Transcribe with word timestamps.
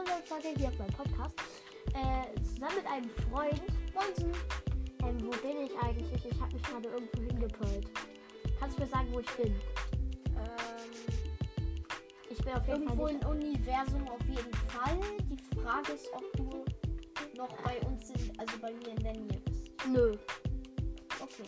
einer 0.00 0.22
Folge 0.26 0.48
hier 0.56 0.68
auf 0.68 0.78
meinem 0.78 0.92
Podcast. 0.92 1.34
Äh, 1.94 2.42
zusammen 2.42 2.76
mit 2.76 2.86
einem 2.86 3.10
Freund. 3.30 3.62
Bonsen. 3.94 4.32
Ähm, 5.02 5.18
wo 5.22 5.30
bin 5.46 5.64
ich 5.64 5.72
eigentlich? 5.82 6.24
Ich 6.24 6.40
habe 6.40 6.52
mich 6.52 6.62
gerade 6.62 6.88
irgendwo 6.88 7.22
hingepollt. 7.22 7.88
Kannst 8.58 8.78
du 8.78 8.82
mir 8.82 8.88
sagen, 8.88 9.08
wo 9.12 9.20
ich 9.20 9.30
bin? 9.36 9.54
Ähm, 10.36 10.90
Ich 12.30 12.38
bin 12.38 12.52
auf 12.54 12.66
jeden 12.66 12.82
irgendwo 12.82 13.02
Fall 13.04 13.10
im 13.12 13.16
nicht. 13.18 13.26
Universum 13.28 14.08
auf 14.08 14.20
jeden 14.28 14.54
Fall. 14.68 14.98
Die 15.30 15.60
Frage 15.60 15.92
ist, 15.92 16.08
ob 16.12 16.32
du 16.36 16.64
noch 17.36 17.56
bei 17.62 17.78
uns 17.86 18.10
in, 18.10 18.38
also 18.38 18.58
bei 18.60 18.72
mir 18.72 18.88
in 18.88 18.96
der 19.02 19.12
Nähe 19.12 19.40
bist. 19.44 19.70
Nö. 19.88 20.12
Okay, 21.20 21.44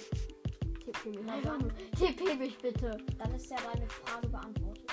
TP 0.85 1.11
mich. 1.11 2.17
TP 2.17 2.35
mich 2.37 2.59
bitte. 2.59 2.97
dann 3.19 3.35
ist 3.35 3.51
ja 3.51 3.57
deine 3.73 3.89
Frage 3.89 4.29
beantwortet. 4.29 4.86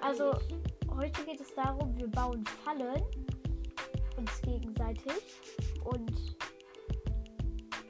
Also-. 0.00 0.38
Heute 0.98 1.24
geht 1.24 1.40
es 1.40 1.54
darum, 1.54 1.96
wir 1.96 2.08
bauen 2.08 2.44
Fallen 2.64 3.04
uns 4.16 4.42
gegenseitig 4.42 5.12
und 5.84 6.36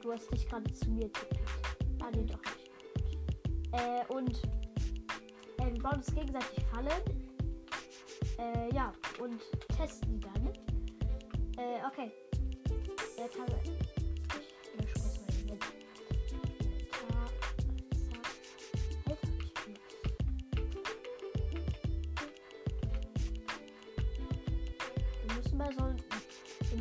du 0.03 0.13
hast 0.13 0.31
dich 0.31 0.47
gerade 0.47 0.71
zu 0.73 0.91
mir 0.91 1.11
tippt. 1.11 1.39
Ah, 2.03 2.11
nee, 2.15 2.23
doch 2.25 2.39
nicht. 2.43 2.69
Äh, 3.71 4.05
und 4.13 4.37
äh, 5.57 5.73
wir 5.73 5.81
bauen 5.81 5.95
uns 5.95 6.13
gegenseitig 6.13 6.63
Fallen. 6.65 7.01
Äh, 8.37 8.75
ja, 8.75 8.91
und 9.19 9.41
testen 9.75 10.19
dann. 10.19 10.45
Äh, 11.57 11.83
okay. 11.87 12.11
Jetzt 13.17 13.39
haben 13.39 13.47
wir. 13.47 13.88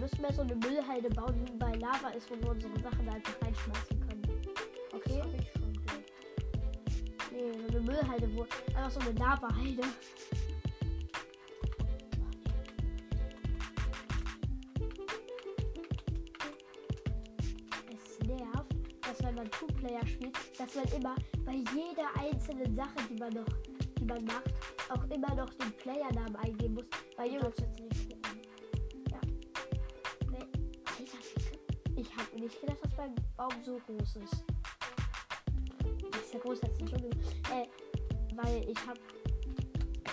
Müssen 0.09 0.23
mal 0.23 0.33
so 0.33 0.43
eine 0.43 0.55
Müllhalde 0.57 1.11
bauen, 1.11 1.45
die 1.45 1.57
bei 1.59 1.73
Lava 1.75 2.09
ist, 2.11 2.31
wo 2.31 2.43
wir 2.43 2.51
unsere 2.51 2.79
Sachen 2.81 3.09
einfach 3.09 3.35
reinschmeißen 3.43 4.01
können. 4.01 4.23
Das 4.23 5.01
Okay? 5.01 5.21
habe 5.21 5.37
ich 5.39 5.53
schon 5.53 5.73
gehört. 5.73 6.05
Nee, 7.31 7.53
so 7.53 7.77
eine 7.77 7.81
Müllhalde, 7.81 8.29
wo 8.35 8.43
einfach 8.43 8.91
so 8.91 9.01
eine 9.01 9.13
Lava-Halde. 9.19 9.83
Es 17.93 18.27
nervt, 18.27 18.75
dass 19.03 19.23
wenn 19.25 19.35
man 19.35 19.51
Two-Player 19.51 20.07
spielt, 20.07 20.37
dass 20.59 20.75
man 20.75 20.85
immer 20.97 21.15
bei 21.45 21.53
jeder 21.53 22.09
einzelnen 22.19 22.75
Sache, 22.75 22.97
die 23.11 23.19
man 23.19 23.33
noch, 23.35 23.47
die 23.99 24.05
man 24.05 24.25
macht, 24.25 24.55
auch 24.89 25.05
immer 25.11 25.35
noch 25.35 25.53
den 25.55 25.73
Playernamen 25.73 26.37
eingeben 26.37 26.75
muss. 26.75 26.87
Weil 27.17 27.27
Junge, 27.29 27.41
darfst 27.41 27.61
jetzt 27.61 27.81
nicht 27.81 28.18
habe 32.39 32.47
nicht 32.47 32.61
gedacht, 32.61 32.79
dass 32.83 32.97
mein 32.97 33.15
Baum 33.37 33.51
so 33.65 33.81
groß 33.87 34.17
ist. 34.17 34.45
Das 36.11 36.21
ist 36.23 36.35
ja 36.35 36.41
groß 36.41 36.63
als 36.63 36.81
ein. 36.81 37.11
Äh, 37.53 37.67
weil 38.37 38.69
ich 38.69 38.87
habe 38.87 39.01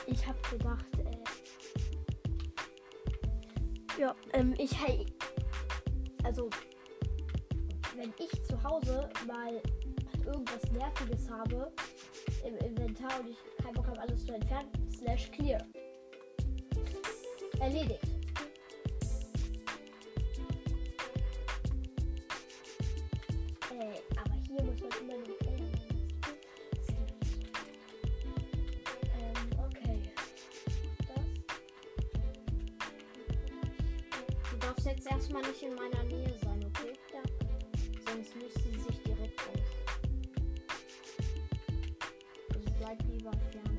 ich 0.08 0.26
habe 0.26 0.40
gedacht, 0.50 0.86
äh, 1.00 1.18
ja, 4.00 4.16
ähm, 4.34 4.54
ich 4.58 4.72
hey, 4.84 5.06
also 6.24 6.50
wenn 7.96 8.14
ich 8.20 8.44
zu 8.44 8.62
Hause 8.64 9.10
mal 9.28 9.62
irgendwas 10.26 10.72
Nerviges 10.72 11.30
habe 11.30 11.72
im 12.46 12.58
Inventar 12.58 13.20
und 13.20 13.30
ich 13.30 13.38
keinen 13.64 13.74
Bock 13.74 13.88
habe, 13.88 14.02
alles 14.02 14.26
zu 14.26 14.34
entfernen, 14.34 14.70
slash 14.92 15.32
clear. 15.32 15.64
Erledigt. 17.60 18.15
Äh, 23.78 24.00
aber 24.16 24.36
hier 24.48 24.64
muss 24.64 24.80
man 24.80 24.90
immer 25.02 25.18
den 25.26 25.38
Player 25.38 25.60
Ähm, 29.14 29.50
okay. 29.60 30.00
Das. 31.10 31.26
Du 34.50 34.58
darfst 34.60 34.86
jetzt 34.86 35.08
erstmal 35.08 35.42
nicht 35.42 35.62
in 35.62 35.76
meiner 35.76 36.04
Nähe 36.06 36.34
sein, 36.42 36.64
okay? 36.66 36.94
Ja. 37.14 37.22
Sonst 38.10 38.36
löst 38.36 38.64
sie 38.64 38.80
sich 38.80 39.02
direkt 39.04 39.42
aus. 39.42 39.60
Also 42.54 42.72
bleib 42.80 43.04
lieber 43.10 43.32
fern. 43.52 43.75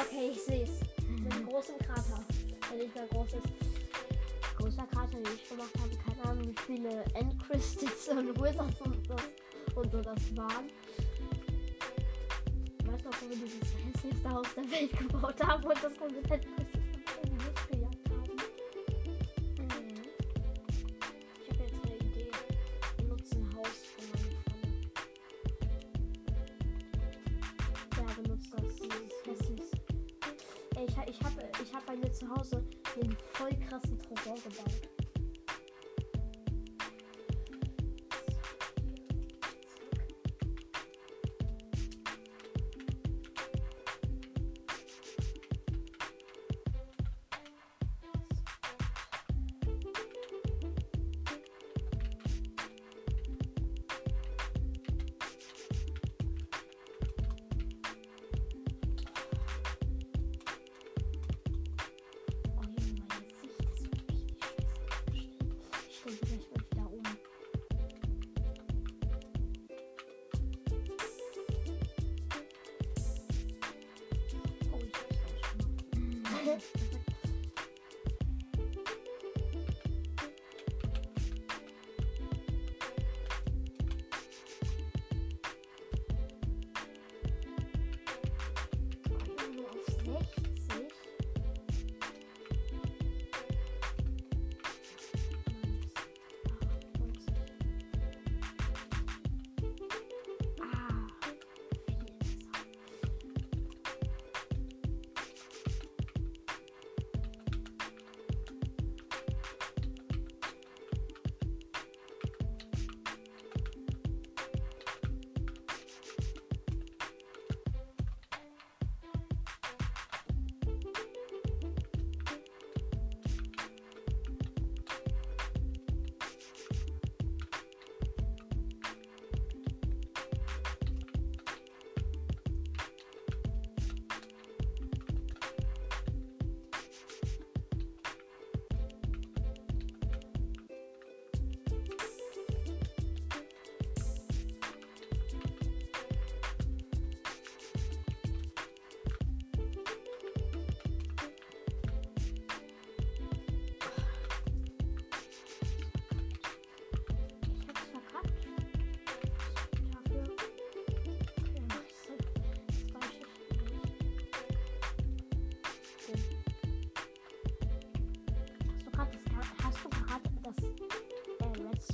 Okay, 0.00 0.30
ich 0.32 0.42
sehe 0.42 0.62
es. 0.64 0.70
Einen 1.06 1.46
großen 1.46 1.76
Krater. 1.78 2.24
Der 2.70 2.78
nicht 2.78 2.94
mehr 2.94 3.06
groß 3.08 3.28
ist. 3.34 4.56
Großer 4.56 4.86
Krater, 4.86 5.18
den 5.18 5.34
ich 5.34 5.46
gemacht 5.46 5.70
habe. 5.78 5.90
Keine 5.96 6.30
Ahnung, 6.30 6.48
wie 6.48 6.60
viele 6.66 7.04
Endcrystals 7.14 8.08
und 8.08 8.40
Wizards 8.40 8.80
und, 8.80 9.10
das, 9.10 9.22
und 9.74 9.92
so 9.92 10.00
das 10.00 10.36
waren. 10.36 10.70
Ich 12.78 12.86
weiß 12.86 13.04
noch, 13.04 13.12
wo 13.20 13.28
wir 13.28 13.36
dieses 13.36 13.74
hässlichste 13.84 14.30
Haus 14.30 14.46
der 14.56 14.70
Welt 14.70 14.98
gebaut 14.98 15.46
haben 15.46 15.64
und 15.64 15.84
das 15.84 15.92
dann 15.98 16.14
think 34.40 34.58
about 34.58 34.69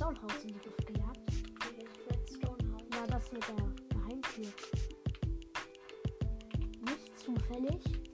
Redstone-Haus 0.07 0.43
in 0.43 0.53
die 0.53 0.65
Luft 0.65 0.87
gejagt? 0.87 1.19
Ja, 2.93 3.07
das 3.07 3.31
mit 3.31 3.43
der 3.47 3.55
Geheimtür. 3.89 4.45
Nicht 6.85 7.19
zufällig. 7.19 8.06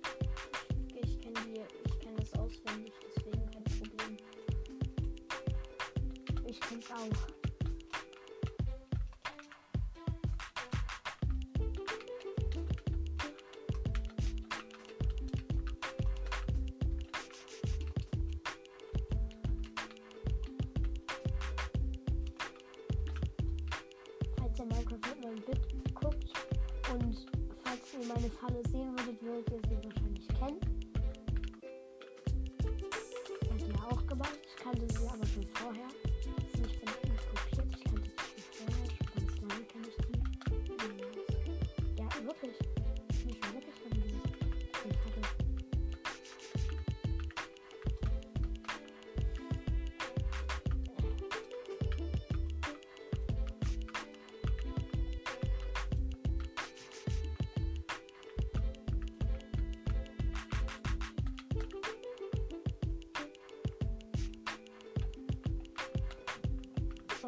Falls 28.43 28.73
ihr 28.73 28.85
meine 28.85 28.93
Falle 28.93 28.93
sehen 28.93 28.97
würdet, 28.97 29.21
würdet 29.23 29.53
ihr 29.53 29.62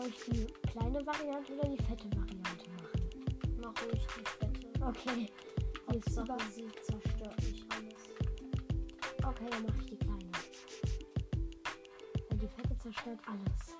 ich 0.07 0.23
die 0.25 0.45
kleine 0.69 1.05
Variante 1.05 1.53
oder 1.53 1.69
die 1.69 1.83
fette 1.83 2.09
Variante 2.11 2.69
machen? 2.71 3.59
Mach 3.61 3.73
ruhig 3.83 4.05
die 4.17 4.25
Fette. 4.25 4.85
Okay. 4.85 5.27
Jetzt 5.93 6.17
über. 6.17 6.37
Sie 6.53 6.67
zerstört 6.81 7.41
nicht 7.41 7.65
alles. 7.71 7.93
Okay, 9.25 9.49
dann 9.49 9.63
mache 9.65 9.77
ich 9.79 9.85
die 9.85 9.97
kleine. 9.97 10.31
Weil 12.29 12.37
die 12.37 12.47
fette 12.47 12.77
zerstört 12.77 13.19
alles. 13.25 13.74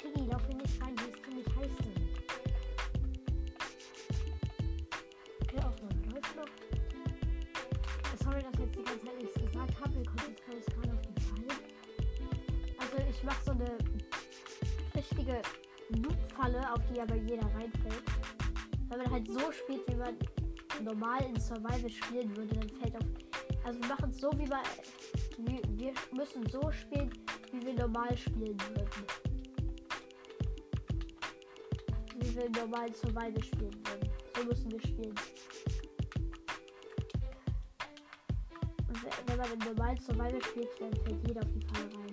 Piggy, 0.00 0.26
lauf 0.30 0.42
hier 0.46 0.56
nicht 0.56 0.80
rein, 0.80 0.94
hier 0.96 1.08
ist 1.08 1.24
ziemlich 1.24 1.46
heiß 1.56 1.70
drin. 1.76 2.08
Okay, 5.42 5.58
Aufnahme 5.58 6.14
läuft 6.14 6.36
noch. 6.36 6.48
Sorry, 8.22 8.42
dass 8.42 8.52
ich 8.52 8.60
jetzt 8.60 8.76
die 8.76 8.84
ganze 8.84 9.06
Zeit 9.06 9.18
nichts 9.18 9.34
gesagt 9.34 9.80
habe. 9.80 9.94
Wir 9.96 10.04
konzentrieren 10.04 10.56
uns 10.56 10.66
gerade 10.66 10.92
auf 10.92 11.00
die 11.02 11.20
Falle. 11.20 11.54
Also, 12.78 12.96
ich 13.10 13.24
mache 13.24 13.44
so 13.44 13.50
eine 13.50 13.78
richtige 14.94 15.42
Loop-Falle, 16.00 16.72
auf 16.72 16.80
die 16.92 17.00
aber 17.00 17.16
jeder 17.16 17.46
reinfällt. 17.56 18.02
Wenn 18.88 18.98
man 18.98 19.10
halt 19.10 19.26
so 19.26 19.50
spielt, 19.50 19.82
wie 19.88 19.96
man 19.96 20.16
normal 20.84 21.24
in 21.24 21.40
Survival 21.40 21.90
spielen 21.90 22.36
würde, 22.36 22.54
dann 22.54 22.68
fällt 22.68 22.94
auf. 22.94 23.04
Also, 23.64 23.80
wir 23.80 23.88
machen 23.88 24.10
es 24.10 24.20
so, 24.20 24.30
wie. 24.34 24.48
Wir, 24.48 25.60
wir 25.76 25.92
müssen 26.12 26.48
so 26.50 26.70
spielen, 26.70 27.10
wie 27.52 27.66
wir 27.66 27.74
normal 27.74 28.16
spielen 28.16 28.56
würden. 28.60 28.88
Wir 32.38 32.48
normal 32.50 32.94
Survival 32.94 33.42
spielen 33.42 33.74
würden. 33.84 34.10
So 34.36 34.44
müssen 34.44 34.70
wir 34.70 34.80
spielen. 34.80 35.14
Wenn 39.26 39.36
man 39.36 39.58
normal 39.58 40.00
Survival 40.00 40.40
spielt, 40.44 40.68
dann 40.80 40.94
fällt 41.04 41.26
jeder 41.26 41.40
auf 41.40 41.48
die 41.52 41.66
Falle 41.66 41.90
rein. 41.98 42.07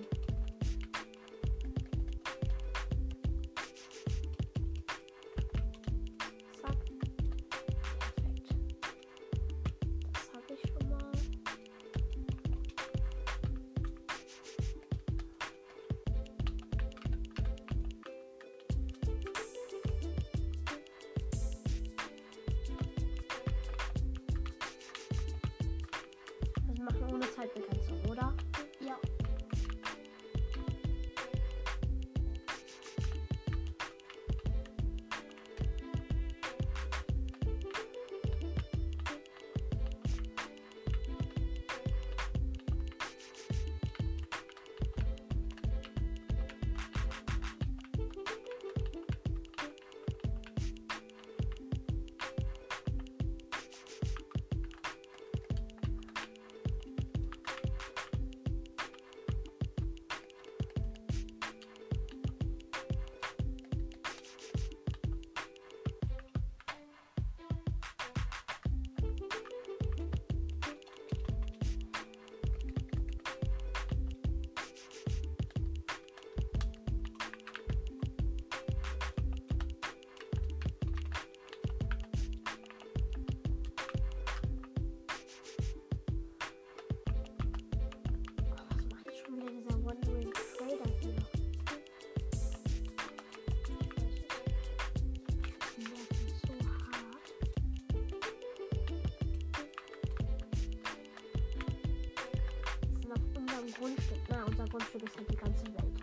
Grundstück. 103.78 104.18
Na, 104.30 104.44
unser 104.44 104.64
Grundstück 104.64 105.02
ist 105.02 105.16
halt 105.16 105.30
die 105.30 105.36
ganze 105.36 105.66
Welt. 105.66 106.00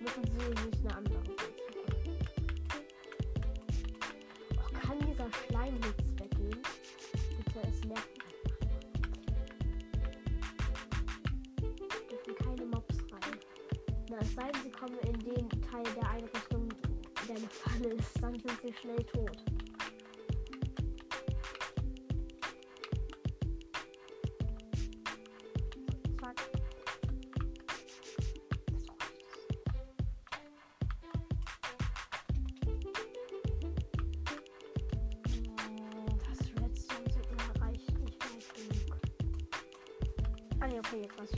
Müssen 0.00 0.24
sie 0.24 0.70
sich 0.70 0.80
eine 0.80 0.96
andere 0.96 1.26
Welt 1.26 1.38
suchen. 1.38 2.16
Oh, 4.56 4.72
kann 4.80 4.98
dieser 5.00 5.28
Schleim 5.32 5.74
jetzt 5.74 6.18
weggehen? 6.18 6.62
Bitte, 7.44 7.60
es 7.68 7.84
nervt 7.84 8.10
mich. 8.16 8.34
Dürfen 12.08 12.34
keine 12.36 12.64
Mobs 12.66 12.96
rein. 13.12 13.38
Na, 14.08 14.16
es 14.20 14.34
sei 14.34 14.50
denn, 14.50 14.62
sie 14.62 14.70
kommen 14.70 14.98
in 15.00 15.18
den 15.18 15.48
Teil 15.70 15.84
der 15.94 16.08
Einrichtung, 16.08 16.68
der 17.28 17.36
eine 17.36 17.48
Falle 17.48 17.88
ist, 17.94 18.22
dann 18.22 18.38
sind 18.38 18.60
sie 18.62 18.72
schnell 18.80 19.04
tot. 19.04 19.49
Ah 40.60 40.66
ne, 40.66 40.78
okay, 40.78 41.00
jetzt 41.02 41.18
weiß 41.18 41.30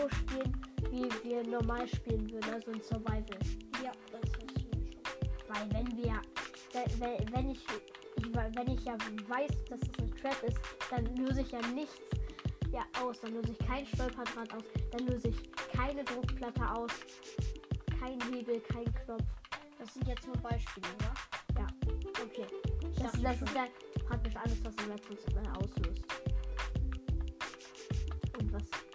so 0.00 0.08
spielen, 0.08 0.52
wie 0.90 1.28
wir 1.28 1.44
normal 1.44 1.86
spielen 1.88 2.30
würden, 2.30 2.54
also 2.54 2.70
in 2.70 2.80
Survival. 2.80 3.38
Ja, 3.84 3.92
das 4.10 4.20
hast 4.22 4.36
du 4.36 4.46
mir 4.46 4.60
schon. 4.62 4.90
Weil 5.48 5.72
wenn 5.72 5.96
wir, 5.96 6.20
wenn, 6.72 7.34
wenn- 7.34 7.50
ich, 7.50 7.64
wenn 8.54 8.68
ich 8.68 8.84
ja 8.84 8.96
weiß, 9.28 9.50
dass 9.68 9.80
es 9.80 9.98
eine 9.98 10.10
Trap 10.10 10.42
ist, 10.42 10.58
dann 10.90 11.04
löse 11.16 11.42
ich 11.42 11.50
ja 11.50 11.60
nichts 11.74 11.98
ja, 12.72 12.84
aus. 13.02 13.20
Dann 13.20 13.34
löse 13.34 13.52
ich 13.52 13.66
kein 13.66 13.86
Stolperdraht 13.86 14.52
aus. 14.54 14.64
Dann 14.92 15.06
löse 15.06 15.28
ich 15.28 15.52
keine 15.72 16.04
Druckplatte 16.04 16.62
aus. 16.72 16.90
Kein 17.98 18.20
Hebel, 18.32 18.60
kein 18.60 18.84
Knopf. 19.04 19.24
Das 19.78 19.92
sind 19.94 20.06
jetzt 20.06 20.26
nur 20.26 20.36
Beispiele, 20.36 20.86
ja? 21.00 21.60
Ja, 21.60 21.66
okay. 22.22 22.46
Das, 23.02 23.12
das 23.20 23.38
schon. 23.38 23.46
ist 23.48 23.54
ja 23.54 23.66
praktisch 24.06 24.36
alles, 24.36 24.64
was 24.64 24.74
im 25.08 25.16
Signal 25.16 25.56
auslöst. 25.56 26.04
Und 28.38 28.52
was 28.52 28.89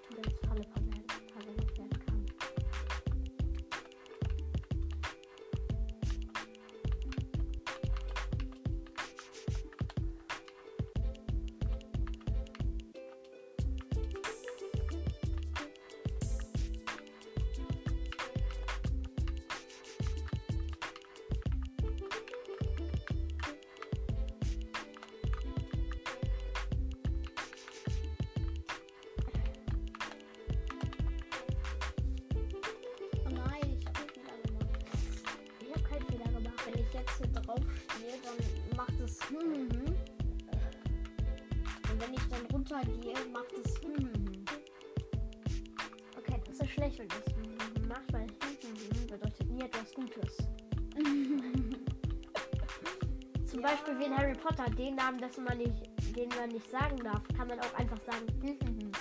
Beispiel 53.76 54.00
wie 54.00 54.06
in 54.06 54.18
Harry 54.18 54.34
Potter, 54.34 54.70
den 54.72 54.96
Namen, 54.96 55.20
dessen 55.20 55.44
man 55.44 55.58
nicht, 55.58 55.74
den 56.16 56.30
man 56.30 56.48
nicht 56.50 56.70
sagen 56.72 56.98
darf, 57.04 57.22
kann 57.36 57.50
man 57.50 57.60
auch 57.60 57.74
einfach 57.74 58.00
sagen. 58.06 58.26
hm, 58.42 58.58
hm, 58.60 58.80
hm. 58.80 58.92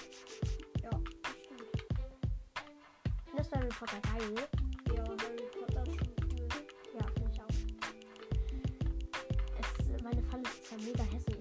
Ja, 0.83 0.91
stimmt. 1.45 1.63
Das 3.37 3.53
war 3.53 3.61
Harry 3.61 3.69
Potter 3.69 4.01
geil. 4.01 4.35
Ja, 4.97 5.05
Harry 5.05 5.47
Potter 5.61 5.83
ist 5.87 5.99
schon 5.99 6.15
cool. 6.25 6.49
Ja, 6.93 7.07
finde 7.07 7.31
ich 7.33 7.41
auch. 7.41 7.55
Es, 9.61 10.03
meine 10.03 10.23
Falle 10.23 10.43
ist 10.43 10.67
zwar 10.67 10.79
mega 10.79 11.05
hässlich, 11.05 11.34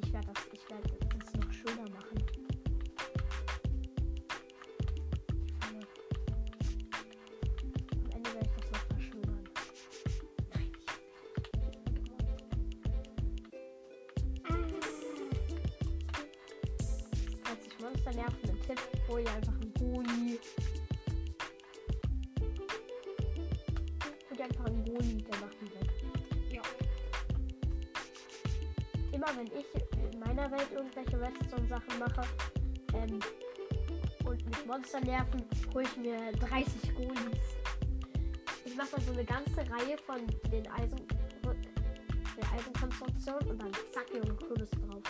Monster 34.74 35.02
nerven, 35.02 35.46
hole 35.72 35.84
ich 35.84 35.98
mir 35.98 36.32
30 36.32 36.96
Golis. 36.96 37.58
Ich 38.66 38.76
mache 38.76 38.90
dann 38.96 39.06
so 39.06 39.12
eine 39.12 39.24
ganze 39.24 39.60
Reihe 39.60 39.96
von 40.00 40.26
den 40.52 40.68
Eisen 40.68 41.00
der 41.44 42.52
Eisenkonstruktion 42.52 43.38
und 43.50 43.62
dann 43.62 43.72
zack, 43.92 44.10
Junge, 44.12 44.34
Kürbis 44.34 44.72
drauf. 44.72 45.04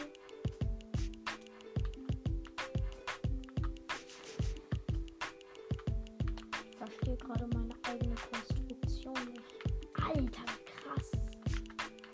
Ich 6.69 6.77
verstehe 6.77 7.15
gerade 7.15 7.47
meine 7.53 7.73
eigene 7.83 8.15
Konstruktion 8.15 9.15
nicht. 9.31 9.43
Alter, 9.93 10.45
krass. 10.65 11.11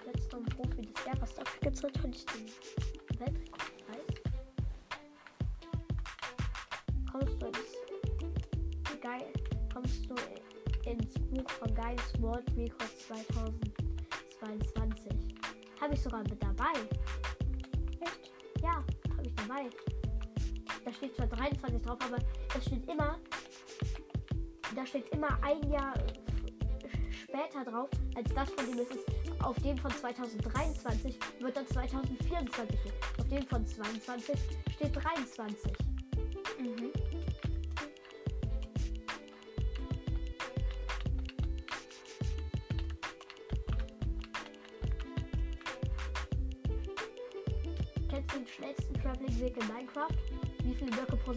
Redstone 0.06 0.46
Profi 0.56 0.84
des 0.84 1.04
Jahres. 1.04 1.34
Dafür 1.34 1.60
gibt 1.62 1.76
es 1.78 1.82
natürlich 1.82 2.26
den 2.28 2.46
Guinness 11.90 12.22
World 12.22 12.46
Records 12.56 13.08
2022. 13.08 15.12
Habe 15.82 15.96
ich 15.96 16.02
sogar 16.02 16.22
mit 16.22 16.40
dabei. 16.42 16.74
Echt? 18.02 18.32
Ja, 18.62 18.74
habe 18.74 19.26
ich 19.26 19.34
dabei. 19.34 19.68
Da 20.86 20.94
steht 20.94 21.16
zwar 21.16 21.26
23 21.28 21.82
drauf, 21.82 21.98
aber 22.06 22.20
es 22.56 22.66
steht 22.66 22.88
immer, 22.88 23.18
da 24.76 24.86
steht 24.86 25.10
immer 25.10 25.30
ein 25.42 25.68
Jahr 25.72 25.96
später 27.12 27.66
drauf, 27.66 27.90
als 28.16 28.32
das 28.36 28.52
von 28.52 28.68
dem 28.68 28.78
ist. 28.80 29.00
Auf 29.42 29.58
dem 29.60 29.76
von 29.78 29.92
2023 29.92 31.18
wird 31.40 31.58
dann 31.58 31.68
2024. 31.68 32.80
stehen. 32.80 32.94
Auf 33.18 33.28
dem 33.30 33.48
von 33.48 33.66
22 33.66 34.38
steht 34.76 34.96
23. 34.96 35.89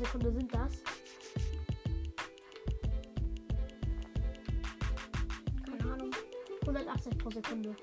Sekunde 0.05 0.33
sind 0.33 0.55
das? 0.55 0.83
Keine 5.67 5.93
Ahnung. 5.93 6.11
180 6.63 7.19
pro 7.19 7.31
Sekunde. 7.31 7.77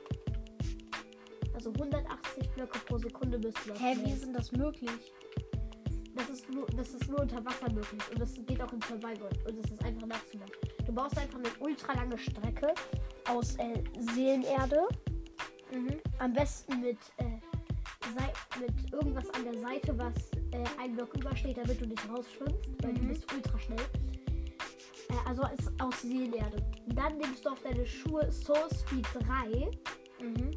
Also 1.54 1.72
180 1.74 2.50
Blöcke 2.52 2.80
pro 2.80 2.98
Sekunde 2.98 3.38
müssen 3.38 3.60
das. 3.68 3.80
Hä, 3.80 3.98
wie 4.04 4.12
ist 4.12 4.26
denn 4.26 4.34
das 4.34 4.52
möglich? 4.52 5.14
Das 6.16 6.30
ist 6.30 6.50
nur, 6.50 6.66
das 6.68 6.94
ist 6.94 7.08
nur 7.08 7.22
unter 7.22 7.44
Wasser 7.46 7.72
möglich 7.72 8.02
und 8.12 8.20
das 8.20 8.34
geht 8.46 8.62
auch 8.62 8.72
in 8.74 8.82
Survival 8.82 9.30
und 9.48 9.58
das 9.58 9.72
ist 9.72 9.84
einfach 9.84 10.08
nachzumachen. 10.08 10.52
Du 10.86 10.92
baust 10.92 11.18
einfach 11.18 11.40
eine 11.40 11.50
ultra 11.60 11.94
lange 11.94 12.18
Strecke 12.18 12.74
aus 13.28 13.56
äh, 13.56 13.84
Seelenerde, 14.14 14.88
Mhm. 15.72 16.02
am 16.18 16.34
besten 16.34 16.82
mit, 16.82 16.98
äh, 17.18 18.60
mit 18.60 18.92
irgendwas 18.92 19.30
an 19.32 19.44
der 19.44 19.60
Seite, 19.60 19.98
was 19.98 20.14
äh, 20.52 20.64
ein 20.82 20.96
Block 20.96 21.16
übersteht, 21.16 21.58
damit 21.58 21.80
du 21.82 21.86
nicht 21.86 22.10
rausschwimmst, 22.10 22.70
weil 22.84 22.94
du 22.94 23.02
Mhm. 23.02 23.08
bist 23.10 23.34
ultra 23.34 23.60
schnell. 23.60 23.80
Äh, 25.10 25.28
also 25.28 25.42
als, 25.44 25.68
aus 25.80 26.02
Seelenerde. 26.02 26.64
Dann 26.88 27.18
nimmst 27.18 27.46
du 27.46 27.50
auf 27.50 27.62
deine 27.62 27.86
Schuhe 27.86 28.32
Soul 28.32 28.68
Speed 28.74 29.08
3 29.14 29.70
Mhm. 30.26 30.52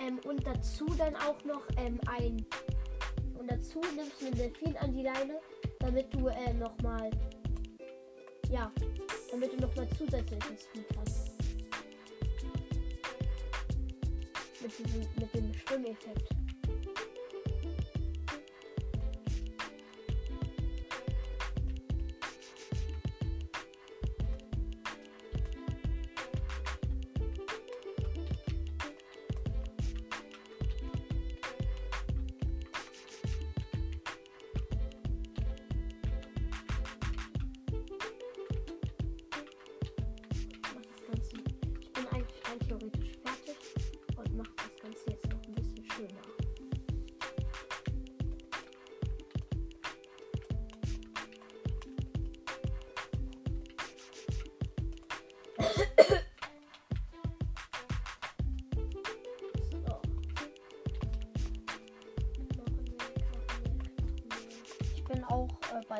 ähm, 0.00 0.20
und 0.26 0.46
dazu 0.46 0.86
dann 0.98 1.14
auch 1.16 1.42
noch 1.44 1.62
ähm, 1.76 1.98
ein. 2.06 2.44
Und 3.38 3.50
dazu 3.50 3.80
nimmst 3.96 4.20
du 4.20 4.26
einen 4.26 4.36
Delfin 4.36 4.76
an 4.78 4.92
die 4.92 5.02
Leine, 5.02 5.40
damit 5.80 6.12
du 6.14 6.28
äh, 6.28 6.52
nochmal. 6.54 7.10
Ja, 8.50 8.70
damit 9.30 9.52
du 9.52 9.56
nochmal 9.58 9.88
zusätzlichen 9.96 10.58
Speed 10.58 10.84
hast. 10.98 11.30
Mit, 14.60 14.78
diesem, 14.78 15.00
mit 15.18 15.34
dem 15.34 15.54
Schwimmeffekt. 15.54 16.28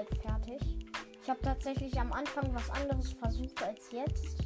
Bald 0.01 0.23
fertig. 0.23 0.61
Ich 1.23 1.29
habe 1.29 1.41
tatsächlich 1.43 1.99
am 2.01 2.13
Anfang 2.13 2.55
was 2.55 2.71
anderes 2.71 3.13
versucht 3.13 3.63
als 3.63 3.91
jetzt. 3.91 4.37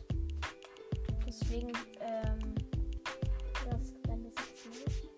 Deswegen, 1.26 1.72
ähm, 2.00 2.54
Das 3.70 3.94
dann 4.02 4.24
ist 4.26 4.38
jetzt 4.38 4.66
nicht. 4.66 5.08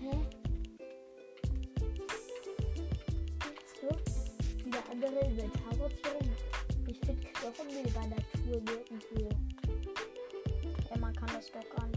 Hä? 0.00 0.10
Du 3.80 4.64
wieder 4.66 4.82
andere 4.90 5.20
Inventarsortierung? 5.26 6.30
Ich 6.86 6.98
finde 7.00 7.26
Knochenmehl 7.34 7.90
bei 7.94 8.06
Natur 8.06 8.60
nirgendwo. 8.62 9.28
ja, 10.90 10.98
man 10.98 11.14
kann 11.14 11.28
das 11.34 11.50
doch 11.52 11.76
gar 11.76 11.86
nicht 11.86 11.89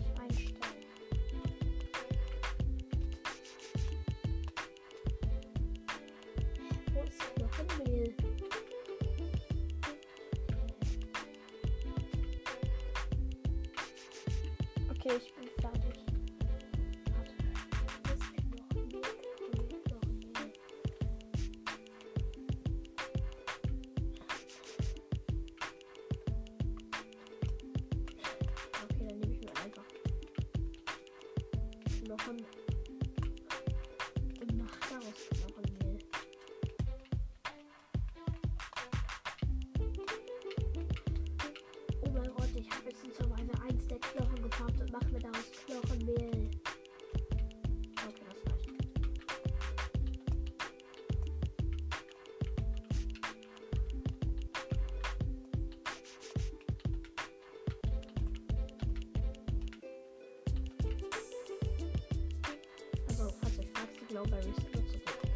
Blauberries 64.13 64.55
sind 64.57 64.75
nur 64.75 64.85
zur 64.85 64.99
Deko. 64.99 65.27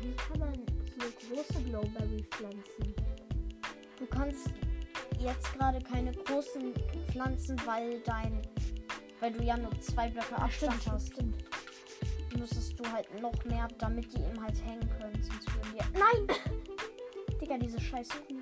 Wie 0.00 0.12
kann 0.16 0.38
man 0.38 0.54
so 0.54 1.04
eine 1.04 1.12
große 1.28 1.60
Blauberry 1.60 2.24
pflanzen? 2.30 2.94
Du 3.98 4.06
kannst 4.06 4.48
jetzt 5.18 5.52
gerade 5.52 5.78
keine 5.80 6.12
großen 6.12 6.72
pflanzen, 7.10 7.60
weil 7.66 8.00
dein, 8.00 8.40
weil 9.20 9.32
du 9.32 9.44
ja 9.44 9.58
nur 9.58 9.78
zwei 9.82 10.08
Blöcke 10.08 10.36
Abstand 10.38 10.90
hast. 10.90 11.12
stimmt. 11.12 11.44
Müsstest 12.38 12.80
du 12.80 12.90
halt 12.90 13.06
noch 13.20 13.44
mehr, 13.44 13.68
damit 13.76 14.10
die 14.14 14.22
eben 14.22 14.42
halt 14.42 14.58
hängen 14.64 14.88
können. 14.98 15.22
Sonst 15.22 15.54
würden 15.54 15.74
die. 15.74 15.98
Nein! 15.98 16.38
Digga, 17.42 17.58
diese 17.58 17.78
scheiß 17.78 18.08
Kuh. 18.08 18.40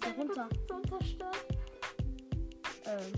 Geh 0.00 0.10
runter. 0.10 0.48
So 0.68 0.80
zerstört. 0.88 1.27
Ähm, 2.88 3.12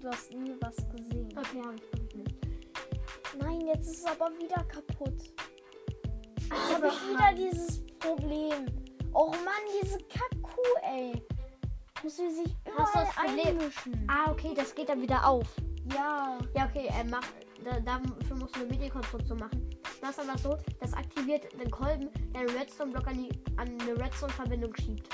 du 0.00 0.08
hast 0.08 0.32
nie 0.32 0.54
was 0.60 0.76
gesehen. 0.90 1.28
Okay, 1.36 1.62
hab 1.64 1.74
ich. 1.74 3.38
Nein, 3.38 3.60
jetzt 3.66 3.88
ist 3.90 3.98
es 4.00 4.06
aber 4.06 4.30
wieder 4.38 4.62
kaputt. 4.64 5.22
Jetzt 5.22 6.50
Ah, 6.50 6.74
habe 6.74 6.88
ich 6.88 7.08
wieder 7.10 7.32
dieses 7.50 7.84
Problem. 7.98 8.66
Oh 9.12 9.30
Mann, 9.30 9.64
diese 9.82 9.98
Kackkuh, 9.98 10.76
ey. 10.82 11.12
Muss 12.02 12.16
sie 12.16 12.30
sich 12.30 12.54
überall 12.66 13.08
einmischen. 13.16 14.06
Ah, 14.08 14.30
okay, 14.30 14.52
das 14.54 14.74
geht 14.74 14.88
dann 14.88 15.00
wieder 15.02 15.26
auf. 15.26 15.46
Ja. 15.94 16.38
Ja, 16.54 16.66
okay, 16.66 16.88
äh, 16.88 17.04
mach, 17.04 17.24
da, 17.64 17.80
dafür 17.80 18.36
musst 18.36 18.56
du 18.56 18.60
eine 18.60 18.68
Mini-Konstruktion 18.70 19.38
machen. 19.38 19.70
Das 20.00 20.10
ist 20.18 20.28
aber 20.28 20.38
so, 20.38 20.58
das 20.80 20.92
aktiviert 20.92 21.46
den 21.58 21.70
Kolben, 21.70 22.10
der 22.32 22.42
einen 22.42 22.50
Redstone-Block 22.50 23.06
an, 23.06 23.14
die- 23.16 23.30
an 23.56 23.68
eine 23.80 23.98
Redstone-Verbindung 23.98 24.74
schiebt. 24.76 25.08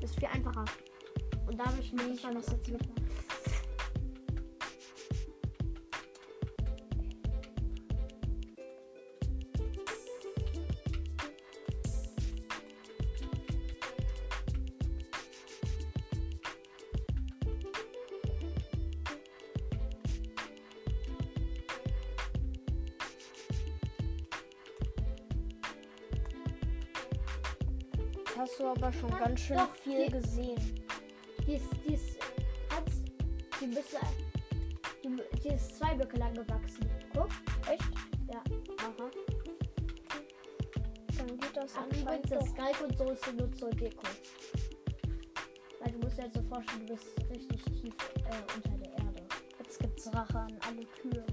Das 0.00 0.10
ist 0.10 0.18
viel 0.18 0.28
einfacher. 0.28 0.64
Und 1.48 1.58
dadurch 1.58 1.92
Nee, 1.92 2.02
nee, 2.04 2.12
ich 2.14 2.22
das 2.34 2.46
jetzt 2.50 2.68
mit. 2.68 2.82
Jetzt 28.18 28.36
hast 28.36 28.60
du 28.60 28.66
aber 28.66 28.92
schon 28.92 29.10
ganz 29.18 29.40
schön 29.40 29.56
doch, 29.56 29.74
viel 29.76 30.10
gesehen. 30.10 30.87
Die 31.48 31.54
ist, 31.54 31.70
die 31.86 31.94
ist, 31.94 32.18
Hans, 32.70 33.02
die 33.58 33.66
müsste, 33.66 33.98
die, 35.02 35.16
die 35.42 35.48
ist 35.48 35.78
zwei 35.78 35.94
Blöcke 35.94 36.18
lang 36.18 36.34
gewachsen. 36.34 36.86
Guck. 37.14 37.30
Echt? 37.66 37.90
Ja. 38.30 38.42
Aha. 38.84 39.10
Dann 41.16 41.26
geht 41.26 41.56
das 41.56 41.72
Ach, 41.74 41.86
übrigens, 41.86 42.28
das. 42.28 42.50
Skype 42.50 42.84
und 42.84 42.98
so 42.98 43.04
ist 43.10 43.34
nur 43.34 43.50
zur 43.52 43.70
Deko. 43.70 44.06
Weil 45.80 45.92
du 45.92 45.98
musst 46.00 46.18
dir 46.18 46.24
jetzt 46.24 46.36
so 46.36 46.42
vorstellen, 46.42 46.86
du 46.86 46.94
bist 46.94 47.18
richtig 47.30 47.64
tief 47.64 47.94
äh, 48.26 48.54
unter 48.54 48.78
der 48.84 48.92
Erde. 48.92 49.22
Jetzt 49.58 49.78
gibt's 49.78 50.14
Rache 50.14 50.38
an 50.38 50.54
alle 50.68 50.84
Kühe. 50.84 51.24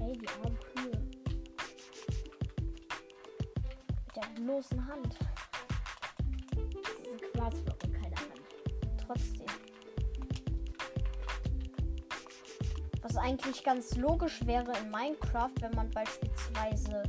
Ey, 0.00 0.18
die 0.18 0.28
armen 0.28 0.58
Kühe. 0.74 1.10
bloßen 4.50 4.86
Hand. 4.86 5.16
Diese 6.56 7.26
Quarzblock 7.32 7.84
in 7.84 7.89
keiner 7.89 7.89
Hand. 7.89 7.89
Trotzdem. 9.10 9.46
Was 13.02 13.16
eigentlich 13.16 13.64
ganz 13.64 13.96
logisch 13.96 14.46
wäre 14.46 14.70
in 14.78 14.90
Minecraft, 14.90 15.50
wenn 15.60 15.72
man 15.72 15.90
beispielsweise 15.90 17.02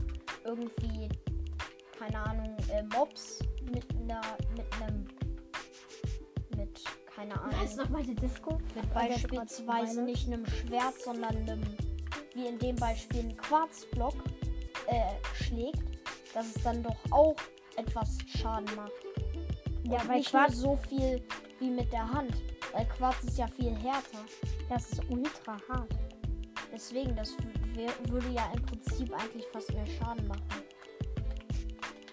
irgendwie, 0.44 1.10
keine 2.00 2.18
Ahnung, 2.18 2.58
äh, 2.74 2.82
Mobs 2.96 3.38
mit 3.72 3.86
einer, 3.92 4.22
mit 4.58 4.66
einem, 4.82 5.08
mit, 6.58 6.84
keine 7.16 7.40
Ahnung. 7.40 7.62
Weißt 7.62 7.78
du 7.78 7.84
noch 7.84 7.90
meine 7.90 8.16
Disco? 8.16 8.58
mit 8.74 8.94
beispielsweise 8.96 10.02
nicht 10.02 10.26
einem 10.26 10.48
Schwert, 10.48 11.00
sondern 11.04 11.36
einem, 11.36 11.62
wie 12.34 12.48
in 12.48 12.58
dem 12.58 12.78
Beispiel, 12.78 13.20
einen 13.20 13.38
Quarzblock 13.38 14.16
äh, 14.88 15.36
schlägt, 15.36 15.84
dass 16.34 16.56
es 16.56 16.64
dann 16.64 16.82
doch 16.82 16.98
auch 17.12 17.36
etwas 17.76 18.18
Schaden 18.26 18.76
macht. 18.76 18.92
Ja, 19.84 20.08
weil 20.08 20.18
nicht 20.18 20.32
Quarz, 20.32 20.56
so 20.56 20.76
viel 20.76 21.22
wie 21.62 21.70
mit 21.70 21.94
der 21.94 22.12
Hand, 22.12 22.34
weil 22.74 22.86
Quarz 22.86 23.24
ist 23.24 23.38
ja 23.38 23.48
viel 23.48 23.74
härter. 23.76 24.26
das 24.68 24.92
ist 24.92 25.02
ultra 25.10 25.58
hart. 25.70 25.94
Deswegen, 26.74 27.16
das 27.16 27.38
würde 28.10 28.30
ja 28.30 28.52
im 28.54 28.62
Prinzip 28.64 29.14
eigentlich 29.14 29.46
fast 29.54 29.72
mehr 29.74 29.86
Schaden 29.86 30.28
machen. 30.28 30.42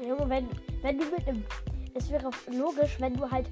Junge, 0.01 0.29
wenn, 0.29 0.49
wenn 0.83 0.99
du 0.99 1.07
mit 1.07 1.27
einem. 1.27 1.45
Es 1.95 2.11
wäre 2.11 2.31
logisch, 2.53 3.01
wenn 3.01 3.15
du 3.15 3.29
halt. 3.29 3.49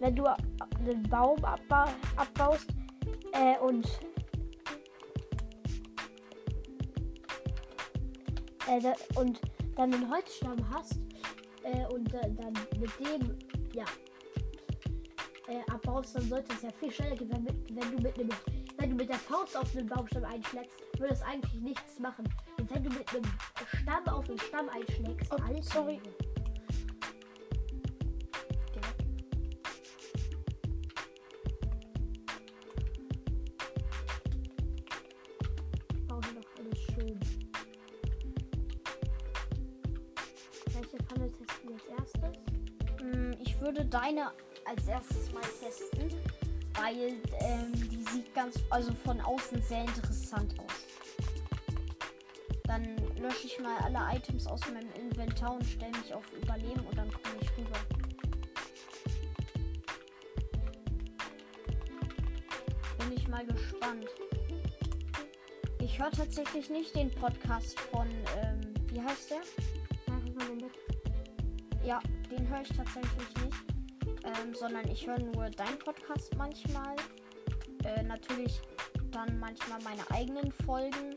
Wenn 0.00 0.14
du 0.14 0.24
einen 0.26 1.02
Baum 1.08 1.42
abba 1.44 1.88
abbaust 2.16 2.66
äh, 3.32 3.58
und. 3.58 3.86
Äh, 8.66 8.92
und 9.18 9.40
dann 9.76 9.92
einen 9.92 10.10
Holzstamm 10.10 10.58
hast 10.72 10.98
äh, 11.64 11.84
und 11.92 12.12
äh, 12.14 12.30
dann 12.34 12.52
mit 12.78 12.90
dem, 13.00 13.38
ja, 13.74 13.84
äh, 15.46 15.60
abbaust, 15.70 16.16
dann 16.16 16.28
sollte 16.28 16.52
es 16.54 16.62
ja 16.62 16.70
viel 16.80 16.90
schneller 16.90 17.16
gehen, 17.16 17.30
wenn, 17.30 17.76
wenn 17.76 17.96
du 17.96 18.02
mit 18.02 18.18
einem, 18.18 18.30
wenn 18.78 18.90
du 18.90 18.96
mit 18.96 19.08
der 19.08 19.18
Faust 19.18 19.56
auf 19.56 19.76
einen 19.76 19.86
Baumstamm 19.86 20.24
einschlägst, 20.24 20.80
würde 20.98 21.14
es 21.14 21.22
eigentlich 21.22 21.60
nichts 21.60 21.98
machen. 21.98 22.24
Und 22.58 22.74
wenn 22.74 22.82
du 22.82 22.90
mit 22.90 23.08
einem 23.10 23.24
Stamm 23.82 24.08
auf 24.08 24.28
einen 24.28 24.38
Stamm 24.38 24.68
einschlägst, 24.68 25.30
Oh, 25.32 25.62
sorry. 25.62 26.00
Alles 36.56 36.78
schön. 36.94 37.20
Welche 40.72 40.96
Pfanne 41.04 41.30
testen 41.32 41.68
wir 41.68 41.74
als 41.74 41.86
erstes? 41.98 42.42
Ich 43.40 43.60
würde 43.60 43.84
deine 43.84 44.32
als 44.76 44.88
erstes 44.88 45.32
mal 45.32 45.42
testen, 45.60 46.10
weil 46.74 47.16
ähm, 47.40 47.72
die 47.72 48.02
sieht 48.10 48.34
ganz, 48.34 48.56
also 48.70 48.92
von 49.04 49.20
außen 49.20 49.62
sehr 49.62 49.82
interessant 49.82 50.54
aus. 50.58 50.72
Dann 52.64 52.96
lösche 53.16 53.46
ich 53.46 53.60
mal 53.60 53.76
alle 53.84 54.16
Items 54.16 54.46
aus 54.46 54.60
meinem 54.72 54.90
Inventar 54.94 55.54
und 55.54 55.64
stelle 55.64 55.92
mich 55.98 56.12
auf 56.12 56.24
Überleben 56.32 56.80
und 56.80 56.96
dann 56.96 57.10
komme 57.12 57.36
ich 57.40 57.50
rüber. 57.56 57.78
Bin 62.98 63.12
ich 63.16 63.28
mal 63.28 63.46
gespannt. 63.46 64.06
Ich 65.80 65.98
höre 65.98 66.10
tatsächlich 66.10 66.70
nicht 66.70 66.96
den 66.96 67.10
Podcast 67.14 67.78
von, 67.92 68.08
ähm, 68.38 68.60
wie 68.88 69.00
heißt 69.00 69.30
der? 69.30 69.40
Ja, 71.84 72.00
den 72.30 72.48
höre 72.48 72.62
ich 72.62 72.68
tatsächlich 72.68 73.44
nicht. 73.44 73.73
Ähm, 74.24 74.54
sondern 74.54 74.88
ich 74.88 75.06
höre 75.06 75.18
nur 75.18 75.50
deinen 75.50 75.78
Podcast 75.78 76.34
manchmal. 76.36 76.96
Äh, 77.84 78.02
natürlich 78.02 78.60
dann 79.10 79.38
manchmal 79.38 79.80
meine 79.82 80.10
eigenen 80.10 80.50
Folgen. 80.50 81.16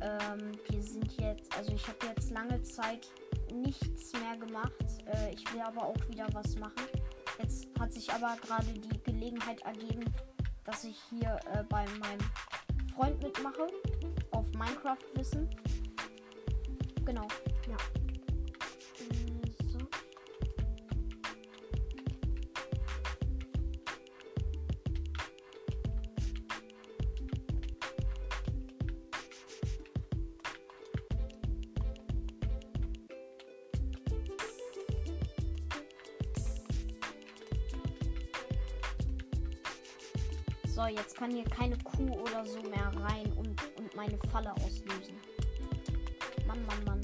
Ähm, 0.00 0.52
wir 0.68 0.82
sind 0.82 1.20
jetzt, 1.20 1.54
also 1.56 1.72
ich 1.72 1.86
habe 1.86 2.06
jetzt 2.06 2.30
lange 2.30 2.62
Zeit 2.62 3.08
nichts 3.52 4.12
mehr 4.12 4.36
gemacht. 4.36 4.72
Äh, 5.06 5.34
ich 5.34 5.52
will 5.52 5.60
aber 5.60 5.84
auch 5.84 6.08
wieder 6.08 6.26
was 6.32 6.56
machen. 6.56 6.86
Jetzt 7.38 7.68
hat 7.78 7.92
sich 7.92 8.10
aber 8.12 8.36
gerade 8.46 8.66
die 8.66 9.02
Gelegenheit 9.02 9.62
ergeben, 9.62 10.04
dass 10.64 10.84
ich 10.84 10.98
hier 11.08 11.38
äh, 11.52 11.64
bei 11.64 11.84
meinem 11.98 12.20
Freund 12.94 13.22
mitmache. 13.22 13.66
Auf 14.30 14.46
Minecraft 14.52 14.98
Wissen. 15.14 15.48
Genau. 17.04 17.26
Ja. 17.68 17.76
Kann 41.20 41.32
hier 41.32 41.44
keine 41.44 41.76
Kuh 41.76 42.18
oder 42.18 42.46
so 42.46 42.62
mehr 42.62 42.90
rein 42.96 43.30
und, 43.36 43.60
und 43.76 43.94
meine 43.94 44.16
Falle 44.32 44.54
auslösen. 44.54 45.20
Mann, 46.46 46.64
Mann, 46.64 46.84
Mann. 46.86 47.00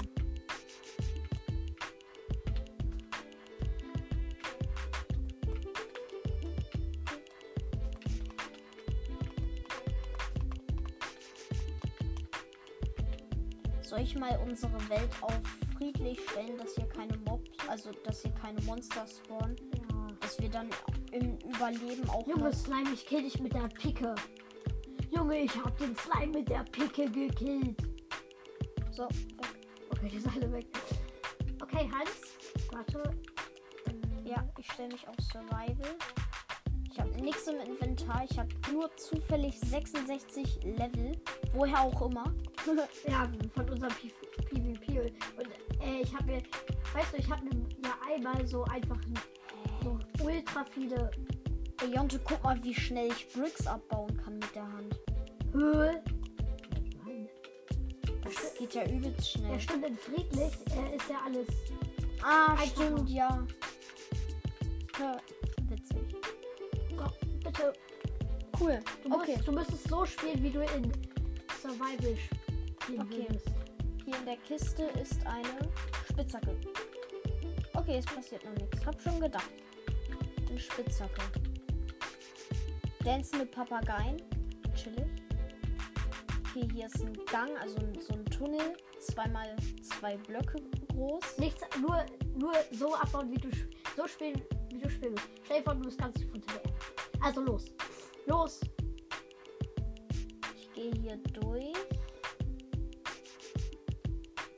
Soll 13.83 13.99
ich 13.99 14.15
mal 14.17 14.35
unsere 14.43 14.89
Welt 14.89 15.11
auf 15.21 15.39
friedlich 15.77 16.19
stellen, 16.27 16.57
dass 16.57 16.73
hier 16.73 16.89
keine 16.89 17.15
Mobs, 17.17 17.51
also 17.69 17.91
dass 18.03 18.23
hier 18.23 18.31
keine 18.31 18.59
Monster 18.61 19.05
spawnen. 19.05 19.76
Dass 20.27 20.41
wir 20.41 20.49
dann 20.49 20.69
im 21.13 21.37
Überleben 21.37 22.09
auch 22.09 22.27
Junge 22.27 22.51
Slime, 22.51 22.91
ich 22.93 23.05
kill 23.05 23.23
dich 23.23 23.39
mit 23.39 23.53
der 23.53 23.69
Picke. 23.69 24.13
Junge, 25.09 25.39
ich 25.43 25.55
hab 25.55 25.77
den 25.77 25.95
Slime 25.95 26.39
mit 26.39 26.49
der 26.49 26.65
Picke 26.65 27.09
gekillt. 27.09 27.81
so 28.91 29.03
weg. 29.03 29.69
Okay, 29.89 30.09
die 30.11 30.19
sind 30.19 30.35
alle 30.35 30.51
weg. 30.51 30.65
Okay, 31.61 31.89
Hans, 31.93 32.35
warte. 32.73 33.17
Ja, 34.25 34.45
ich 34.57 34.69
stelle 34.69 34.89
mich 34.89 35.07
auf 35.07 35.15
Survival. 35.31 35.95
Ich 36.91 36.99
habe 36.99 37.09
nichts 37.21 37.47
im 37.47 37.61
Inventar. 37.61 38.25
Ich 38.29 38.37
habe 38.37 38.49
nur 38.73 38.93
zufällig 38.97 39.57
66 39.61 40.59
Level. 40.63 41.13
Woher 41.53 41.83
auch 41.83 42.01
immer. 42.01 42.33
Ja, 43.07 43.31
von 43.55 43.69
unserem 43.69 43.93
PvP. 43.93 44.99
Und 45.37 45.81
äh, 45.81 46.01
ich 46.01 46.13
habe 46.13 46.25
mir, 46.25 46.43
weißt 46.93 47.13
du, 47.13 47.17
ich 47.17 47.31
habe 47.31 47.45
mir 47.45 47.65
ja 47.81 48.13
einmal 48.13 48.45
so 48.45 48.65
einfach 48.65 48.99
so 49.87 50.25
ultra 50.25 50.65
viele 50.65 51.09
Ey, 51.81 51.93
Jonte, 51.93 52.19
guck 52.23 52.41
mal, 52.43 52.61
wie 52.63 52.73
schnell 52.73 53.11
ich 53.11 53.29
Bricks 53.33 53.67
abbauen 53.67 54.17
kann 54.17 54.39
mit 54.39 54.55
der 54.55 54.63
Hand. 54.63 54.99
Höhe. 55.53 56.01
Das 58.23 58.55
geht 58.57 58.73
ja 58.73 58.83
übelst 58.89 59.29
schnell. 59.31 59.51
Ja, 59.51 59.59
stimmt, 59.59 59.85
in 59.85 59.95
friedlich 59.97 60.53
äh, 60.75 60.95
ist 60.95 61.07
ja 61.07 61.21
alles. 61.23 61.47
Ah, 62.23 62.53
Einfacher. 62.53 62.67
stimmt, 62.71 63.09
ja. 63.11 63.47
ja. 64.99 65.17
Witzig. 65.69 66.15
Oh, 66.97 67.09
bitte, 67.43 67.73
Cool. 68.59 68.79
du 69.03 69.09
musst, 69.09 69.21
Okay. 69.29 69.39
du 69.45 69.51
musst 69.51 69.69
es 69.71 69.83
so 69.83 70.03
spielen, 70.03 70.41
wie 70.41 70.49
du 70.49 70.61
in 70.61 70.91
Survival 71.61 72.17
spielen 72.83 73.01
Okay. 73.01 73.27
würdest. 73.29 73.47
Hier 74.03 74.17
in 74.17 74.25
der 74.25 74.37
Kiste 74.37 74.83
ist 74.99 75.19
eine 75.27 75.69
Spitzhacke. 76.09 76.57
Okay, 77.75 77.97
es 77.99 78.05
passiert 78.05 78.43
noch 78.45 78.53
nichts. 78.55 78.83
Hab 78.83 78.99
schon 78.99 79.19
gedacht. 79.21 79.51
Eine 80.57 80.63
Spitzhacke. 80.63 81.21
Dancende 83.03 83.45
Papageien. 83.45 84.17
Chillig. 84.73 85.05
Okay, 86.39 86.67
hier 86.73 86.87
ist 86.87 86.99
ein 86.99 87.13
Gang, 87.27 87.55
also 87.61 87.77
so 87.99 88.13
ein 88.13 88.25
Tunnel. 88.25 88.75
Zweimal 88.99 89.55
zwei 89.83 90.17
Blöcke 90.17 90.59
groß. 90.89 91.37
Nichts, 91.37 91.61
nur, 91.79 92.03
nur 92.39 92.53
so 92.71 92.95
abbauen, 92.95 93.29
wie 93.29 93.37
du 93.37 93.49
so 93.95 94.07
spielen, 94.07 94.41
wie 94.71 94.79
du 94.79 94.89
spielen 94.89 95.13
willst. 95.13 95.29
Stell 95.45 95.57
dir 95.59 95.63
vor, 95.63 95.75
du 95.75 95.81
bist 95.81 95.99
ganz 95.99 96.23
unter 96.33 96.53
der 96.53 96.63
Erde. 96.63 96.73
Also 97.21 97.41
los. 97.41 97.65
Los. 98.25 98.61
Ich 100.55 100.73
gehe 100.73 100.91
hier 100.91 101.17
durch. 101.17 101.71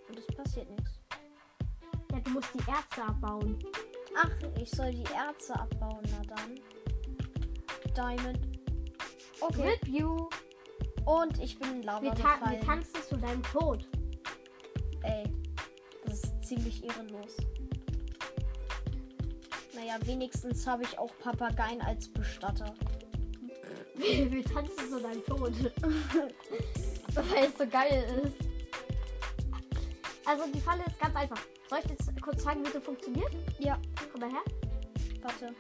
Und 0.07 0.17
es 0.17 0.27
passiert 0.27 0.69
nichts. 0.69 0.97
Ja, 2.13 2.21
du 2.21 2.29
musst 2.29 2.53
die 2.53 2.71
Erze 2.71 3.03
abbauen. 3.03 3.59
Ach, 4.21 4.29
ich 4.62 4.69
soll 4.69 4.91
die 4.91 5.05
Erze 5.13 5.53
abbauen, 5.58 6.01
na 6.12 6.36
dann. 6.36 6.60
Diamond. 7.95 8.39
Okay. 9.39 9.79
You. 9.88 10.29
Und 11.05 11.39
ich 11.41 11.58
bin 11.58 11.75
in 11.75 11.84
Lava 11.84 12.01
Wir, 12.01 12.13
ta 12.13 12.39
wir 12.41 12.58
gefallen. 12.58 12.62
tanzen 12.65 13.01
zu 13.08 13.15
deinem 13.17 13.43
Tod. 13.43 13.88
Ey, 15.03 15.23
das 16.05 16.23
ist 16.23 16.43
ziemlich 16.43 16.84
ehrenlos. 16.84 17.38
Naja, 19.73 19.95
wenigstens 20.03 20.67
habe 20.67 20.84
ich 20.84 20.99
auch 20.99 21.12
Papageien 21.19 21.82
als 21.82 22.10
Bestatter. 22.10 22.73
Wir 23.95 24.43
tanzen 24.45 24.89
so 24.89 24.99
dein 24.99 25.23
Tod. 25.25 25.53
Weil 27.13 27.45
es 27.45 27.58
so 27.58 27.67
geil 27.67 28.21
ist. 28.23 28.49
Also 30.25 30.43
die 30.53 30.60
Falle 30.62 30.84
ist 30.86 30.99
ganz 30.99 31.15
einfach. 31.15 31.39
Soll 31.69 31.79
ich 31.84 31.89
jetzt 31.91 32.21
kurz 32.21 32.43
zeigen, 32.43 32.65
wie 32.65 32.71
sie 32.71 32.82
funktioniert? 32.82 33.32
Ja, 33.60 33.79
Mal 34.19 34.29
her. 34.32 34.43
warte. 35.21 35.53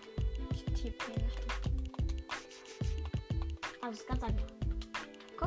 Ich 0.51 0.63
tippe 0.81 1.05
hier 1.13 1.23
nicht. 1.23 1.37
Also 3.81 3.99
ist 3.99 4.07
ganz 4.07 4.23
einfach. 4.23 4.47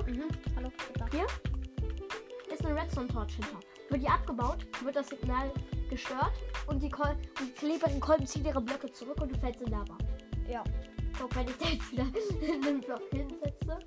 Mhm. 0.07 0.29
Hallo, 0.57 0.71
bitte. 0.89 1.07
Hier 1.11 1.27
ist 2.55 2.65
eine 2.65 2.81
Redstone-Torch 2.81 3.35
hinter. 3.35 3.61
Wird 3.91 4.03
die 4.03 4.09
abgebaut, 4.09 4.67
wird 4.83 4.97
das 4.97 5.09
Signal 5.09 5.53
gestört 5.91 6.33
und 6.67 6.83
die, 6.83 6.89
Kol 6.89 7.11
und 7.41 7.49
die 7.49 7.53
klebrigen 7.53 8.01
Kolben 8.01 8.27
ziehen 8.27 8.45
ihre 8.47 8.61
Blöcke 8.61 8.91
zurück 8.93 9.21
und 9.21 9.31
du 9.35 9.39
fällst 9.39 9.61
in 9.63 9.71
Lava. 9.71 9.97
Ja. 10.49 10.65
Guck, 11.21 11.37
wenn 11.37 11.47
ich 11.49 11.57
da 11.59 11.67
jetzt 11.69 11.93
wieder 11.93 12.05
einen 12.69 12.81
Block 12.81 13.03
hinsetze 13.13 13.79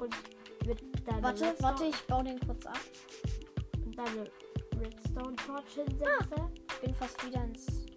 und 0.00 0.14
mit 0.66 1.08
deiner 1.08 1.22
Warte, 1.22 1.44
Redstone- 1.44 1.62
warte, 1.62 1.84
ich 1.86 2.06
baue 2.06 2.24
den 2.24 2.40
kurz 2.40 2.66
ab. 2.66 2.78
und 3.84 3.98
deine 3.98 4.24
Redstone-Torch 4.80 5.74
hinsetze, 5.74 6.50
Ich 6.70 6.80
bin 6.80 6.94
fast 6.94 7.26
wieder 7.26 7.42
ins 7.42 7.66
in 7.66 7.87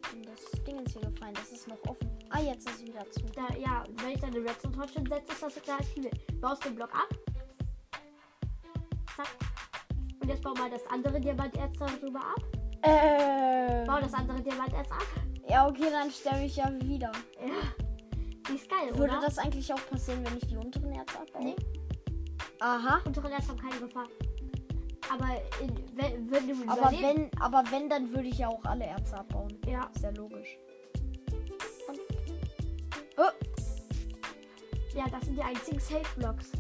Dingens 0.72 0.94
hier 0.94 1.02
gefallen. 1.02 1.34
Das 1.34 1.52
ist 1.52 1.68
noch 1.68 1.82
offen. 1.88 2.10
Ah, 2.30 2.40
jetzt 2.40 2.68
ist 2.68 2.76
es 2.76 2.86
wieder 2.86 3.10
zu. 3.12 3.22
da, 3.36 3.54
ja, 3.58 3.84
wenn 3.98 4.12
ich 4.12 4.20
deine 4.20 4.38
Redstone-Torch 4.38 4.92
hinsetze, 4.92 5.34
ist 5.34 5.44
das 5.44 5.54
Signal 5.56 5.80
aktiviert. 5.80 6.42
Baust 6.42 6.64
den 6.66 6.76
Block 6.76 6.94
ab. 6.94 7.10
Zack. 9.16 9.28
Und 10.22 10.30
jetzt 10.30 10.42
bau 10.42 10.54
mal 10.54 10.70
das 10.70 10.86
andere 10.88 11.20
Diamanterz 11.20 11.78
darüber 11.78 12.20
ab. 12.20 12.42
Äh. 12.84 13.86
Bau 13.86 14.00
das 14.00 14.14
andere 14.14 14.42
Diamanterz 14.42 14.90
ab. 14.92 15.06
Ja, 15.50 15.68
okay, 15.68 15.90
dann 15.92 16.10
sterbe 16.10 16.46
ich 16.46 16.56
ja 16.56 16.72
wieder. 16.82 17.12
Ja. 17.42 17.84
Die 18.48 18.56
ist 18.56 18.70
geil, 18.70 18.90
Würde 18.98 19.14
oder? 19.14 19.22
das 19.22 19.38
eigentlich 19.38 19.72
auch 19.74 19.90
passieren, 19.90 20.24
wenn 20.26 20.38
ich 20.38 20.48
die 20.48 20.56
unteren 20.56 20.92
Erze 20.94 21.20
abbaue? 21.20 21.44
Nee. 21.44 21.56
Aha. 22.60 23.02
Unsere 23.06 23.30
Netz 23.30 23.48
haben 23.50 23.60
keine 23.60 23.80
Gefahr. 23.80 24.08
Aber 25.12 25.42
in, 25.62 25.98
wenn, 25.98 26.32
wenn 26.32 26.48
du 26.48 26.72
Aber 26.72 26.92
wenn, 26.92 27.30
aber 27.40 27.64
wenn, 27.70 27.90
dann 27.90 28.12
würde 28.14 28.30
ich 28.30 28.38
ja 28.38 28.48
auch 28.48 28.64
alle 28.64 28.86
Erze 28.86 29.18
abbauen. 29.18 29.58
Ja. 29.68 29.90
Ist 29.94 30.04
ja 30.04 30.10
logisch. 30.12 30.58
Ja, 34.96 35.06
das 35.10 35.26
sind 35.26 35.38
die 35.38 35.42
einzigen 35.42 35.80
Safe-Blocks. 35.80 36.52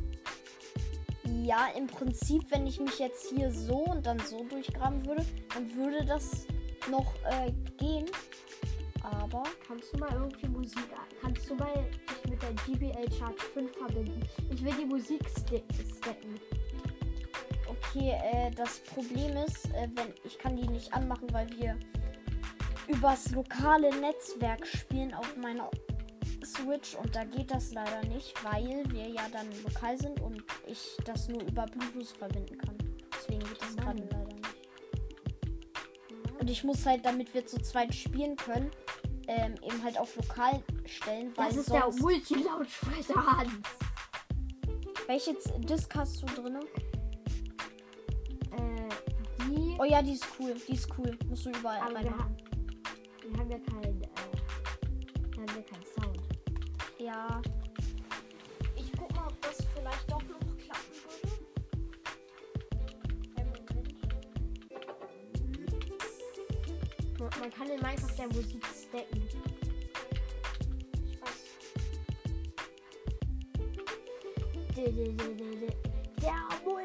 Ja, 1.43 1.67
im 1.77 1.87
Prinzip, 1.87 2.43
wenn 2.49 2.65
ich 2.65 2.79
mich 2.79 2.97
jetzt 2.99 3.29
hier 3.29 3.51
so 3.51 3.77
und 3.77 4.05
dann 4.05 4.19
so 4.19 4.43
durchgraben 4.43 5.05
würde, 5.05 5.25
dann 5.53 5.75
würde 5.75 6.05
das 6.05 6.45
noch 6.89 7.13
äh, 7.25 7.51
gehen. 7.77 8.05
Aber 9.03 9.43
Kannst 9.67 9.93
du 9.93 9.97
mal 9.97 10.13
irgendwie 10.13 10.47
Musik 10.47 10.83
Kannst 11.21 11.49
du 11.49 11.55
mal 11.55 11.73
dich 11.73 12.31
mit 12.31 12.41
der 12.41 12.53
GBL 12.65 13.11
Charge 13.17 13.41
5 13.53 13.77
verbinden? 13.77 14.21
Ich 14.51 14.63
will 14.63 14.73
die 14.79 14.85
Musik 14.85 15.21
stacken. 15.29 16.39
Okay, 17.93 18.11
äh, 18.23 18.51
das 18.51 18.79
Problem 18.79 19.35
ist, 19.37 19.65
äh, 19.73 19.87
wenn 19.95 20.13
ich 20.23 20.37
kann 20.37 20.55
die 20.55 20.67
nicht 20.67 20.93
anmachen, 20.93 21.31
weil 21.33 21.49
wir 21.57 21.77
übers 22.87 23.31
lokale 23.31 23.89
Netzwerk 23.99 24.65
spielen 24.65 25.13
auf 25.13 25.35
meiner 25.37 25.69
Switch 26.43 26.95
und 26.95 27.15
da 27.15 27.23
geht 27.23 27.51
das 27.51 27.71
leider 27.73 28.01
nicht, 28.07 28.33
weil 28.43 28.83
wir 28.89 29.07
ja 29.07 29.27
dann 29.31 29.47
lokal 29.63 29.97
sind 29.97 30.19
und 30.21 30.43
ich 30.65 30.97
das 31.05 31.27
nur 31.27 31.41
über 31.43 31.65
Bluetooth 31.67 32.07
verbinden 32.17 32.57
kann. 32.57 32.77
Deswegen 33.13 33.39
geht 33.41 33.61
das 33.61 33.75
gerade 33.77 34.01
leider 34.03 34.25
nicht. 34.35 34.47
Und 36.39 36.49
ich 36.49 36.63
muss 36.63 36.85
halt, 36.85 37.05
damit 37.05 37.33
wir 37.33 37.45
zu 37.45 37.61
zweit 37.61 37.93
spielen 37.93 38.35
können, 38.35 38.71
ähm, 39.27 39.53
eben 39.63 39.83
halt 39.83 39.99
auf 39.99 40.15
lokal 40.15 40.63
stellen, 40.85 41.31
weil 41.37 41.47
Das 41.49 41.57
ist 41.57 41.71
der 41.71 41.87
Multilautsprecher 41.99 43.37
Hans. 43.37 43.67
Welche 45.05 45.37
Z- 45.37 45.69
Disk 45.69 45.95
hast 45.95 46.21
du 46.23 46.25
drin? 46.25 46.59
Äh. 49.81 49.83
Oh 49.83 49.85
ja, 49.85 50.01
die 50.01 50.13
ist 50.13 50.27
cool, 50.39 50.55
die 50.67 50.73
ist 50.73 50.87
cool. 50.97 51.17
Musst 51.27 51.45
du 51.45 51.49
überall 51.49 51.79
aber 51.81 51.91
wir, 51.91 51.97
reinmachen. 52.11 52.37
ha 52.37 53.29
wir 53.29 53.39
haben 53.39 53.49
ja 53.51 53.57
keinen. 53.59 54.01
Äh, 54.01 54.07
wir 55.31 55.41
haben 55.41 55.47
ja 55.47 55.63
keinen 55.63 55.85
Sound. 55.95 56.19
Ja. 56.99 57.41
Ich 58.75 58.91
guck 58.97 59.13
mal, 59.15 59.27
ob 59.27 59.41
das 59.41 59.57
vielleicht 59.75 60.11
doch 60.11 60.21
noch 60.21 60.57
klappen 60.57 60.93
würde. 61.03 61.27
Man- 67.19 67.39
Man 67.39 67.51
kann 67.51 67.69
in 67.69 67.81
Minecraft 67.81 68.17
ja 68.17 68.27
Musik 68.27 68.63
stacken. 68.65 69.21
Ich 71.05 71.21
weiß. 71.21 71.39
Der 74.75 74.89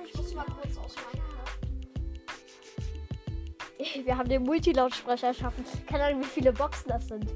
Ich 0.06 0.14
muss 0.16 0.34
mal 0.34 0.44
kurz 0.46 0.76
aus 0.78 0.94
Minecraft. 0.96 1.25
Wir 4.04 4.16
haben 4.16 4.28
den 4.28 4.42
Multilautsprecher 4.42 5.28
erschaffen. 5.28 5.64
Keine 5.86 6.04
Ahnung, 6.04 6.20
wie 6.20 6.26
viele 6.26 6.52
Boxen 6.52 6.88
das 6.88 7.08
sind. 7.08 7.26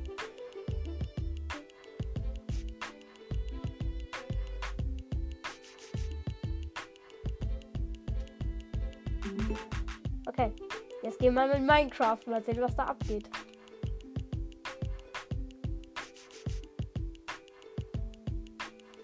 Okay, 10.26 10.52
jetzt 11.02 11.18
gehen 11.18 11.34
wir 11.34 11.46
mit 11.46 11.60
Minecraft 11.66 12.18
mal 12.26 12.42
sehen, 12.42 12.60
was 12.60 12.74
da 12.76 12.84
abgeht. 12.84 13.28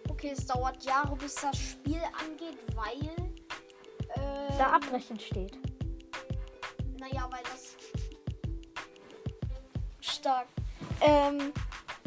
Okay, 0.08 0.30
es 0.32 0.46
dauert 0.46 0.82
Jahre, 0.84 1.16
bis 1.16 1.34
das 1.34 1.58
Spiel 1.58 2.00
angeht, 2.20 2.58
weil. 2.74 3.10
Äh, 4.14 4.56
Da 4.58 4.72
abbrechen 4.72 5.18
steht. 5.18 5.58
Stark. 10.26 10.48
Ähm, 11.02 11.52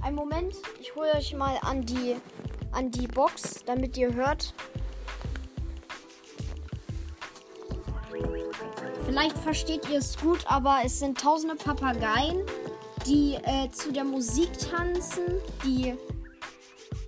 einen 0.01 0.15
Moment. 0.17 0.53
Ich 0.81 0.93
hole 0.93 1.09
euch 1.15 1.33
mal 1.33 1.57
an 1.61 1.85
die, 1.85 2.17
an 2.73 2.91
die 2.91 3.07
Box, 3.07 3.63
damit 3.65 3.95
ihr 3.95 4.13
hört. 4.13 4.53
Vielleicht 9.05 9.37
versteht 9.37 9.89
ihr 9.89 9.99
es 9.99 10.17
gut, 10.17 10.39
aber 10.47 10.79
es 10.83 10.99
sind 10.99 11.17
tausende 11.17 11.55
Papageien, 11.55 12.45
die 13.05 13.35
äh, 13.35 13.69
zu 13.71 13.93
der 13.93 14.03
Musik 14.03 14.49
tanzen, 14.69 15.23
die 15.63 15.95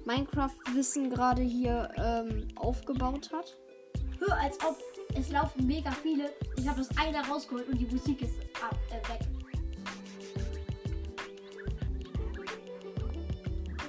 Minecraft-Wissen 0.05 1.09
gerade 1.09 1.41
hier 1.41 1.89
ähm, 1.97 2.47
aufgebaut 2.55 3.31
hat. 3.33 3.57
Hör, 4.17 4.37
als 4.37 4.57
ob 4.63 4.77
es 5.13 5.29
laufen 5.29 5.67
mega 5.67 5.91
viele. 5.91 6.31
Ich 6.55 6.69
habe 6.69 6.79
das 6.79 6.97
eine 6.97 7.19
rausgeholt 7.27 7.67
und 7.67 7.79
die 7.79 7.93
Musik 7.93 8.21
ist 8.21 8.39
ab, 8.63 8.77
äh, 8.91 9.09
weg. 9.09 9.40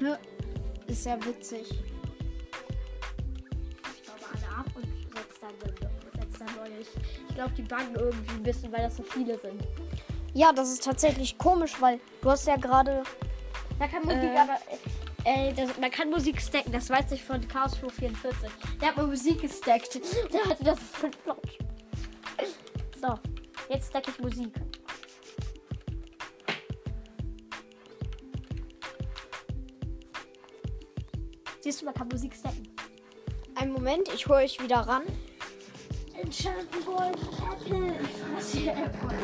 Ja, 0.02 0.18
Ist 0.86 1.06
ja 1.06 1.16
witzig. 1.24 1.70
Ich 1.70 1.80
mal 4.08 4.16
alle 4.32 4.48
ab 4.58 4.66
und 4.74 4.84
setze 5.14 5.40
dann, 5.40 5.54
setz 6.20 6.38
dann 6.38 6.48
neue. 6.56 6.78
Ich, 6.80 6.88
ich 7.28 7.34
glaube, 7.34 7.52
die 7.56 7.62
buggen 7.62 7.94
irgendwie 7.94 8.34
ein 8.34 8.42
bisschen, 8.42 8.72
weil 8.72 8.82
das 8.82 8.96
so 8.96 9.02
viele 9.04 9.38
sind. 9.38 9.62
Ja, 10.34 10.52
das 10.52 10.70
ist 10.72 10.82
tatsächlich 10.84 11.38
komisch, 11.38 11.80
weil 11.80 12.00
du 12.20 12.30
hast 12.30 12.46
ja 12.46 12.56
gerade. 12.56 13.02
Da 13.78 13.86
kann 13.86 14.02
Musik 14.04 14.22
Äh. 14.22 14.36
aber. 14.38 14.58
Äh, 15.24 15.52
das, 15.54 15.78
man 15.78 15.90
kann 15.92 16.10
Musik 16.10 16.40
stacken, 16.40 16.72
das 16.72 16.90
weiß 16.90 17.12
ich 17.12 17.22
von 17.22 17.46
Chaos 17.46 17.76
Pro 17.76 17.88
44. 17.88 18.50
Der 18.80 18.88
hat 18.88 18.96
mal 18.96 19.06
Musik 19.06 19.40
gestackt. 19.40 20.00
Der 20.32 20.44
hatte 20.46 20.64
das 20.64 20.80
5 20.80 21.16
Laut. 21.26 21.38
So, 23.00 23.14
jetzt 23.68 23.90
stack 23.90 24.08
ich 24.08 24.18
Musik. 24.18 24.52
Siehst 31.62 31.81
du, 31.81 31.85
man 31.85 31.94
kann 31.94 32.09
Musik 32.09 32.35
stacken. 32.35 32.68
Einen 33.55 33.72
Moment, 33.72 34.09
ich 34.12 34.27
hole 34.27 34.38
euch 34.40 34.61
wieder 34.61 34.79
ran. 34.79 35.03
Enchanten 36.20 36.85
Gold 36.85 37.16
Apple. 37.16 37.94
Ich 38.03 38.35
fasse 38.35 38.59
hier 38.59 38.72
Apple. 38.72 39.16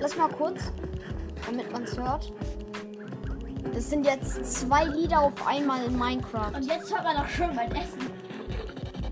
Lass 0.00 0.16
mal 0.16 0.28
kurz, 0.28 0.72
damit 1.46 1.70
man 1.70 1.84
es 1.84 1.96
hört. 1.96 2.32
Das 3.72 3.88
sind 3.88 4.04
jetzt 4.04 4.44
zwei 4.62 4.84
Lieder 4.84 5.20
auf 5.20 5.46
einmal 5.46 5.84
in 5.84 5.96
Minecraft. 5.96 6.52
Und 6.56 6.66
jetzt 6.66 6.92
hört 6.92 7.04
man 7.04 7.16
doch 7.16 7.28
schon 7.28 7.54
mein 7.54 7.70
Essen. 7.72 8.10